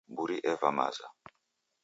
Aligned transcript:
Mburi 0.11 0.37
eva 0.51 0.69
maza 0.77 1.05